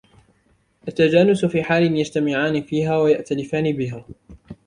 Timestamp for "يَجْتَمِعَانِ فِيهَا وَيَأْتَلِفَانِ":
1.99-3.77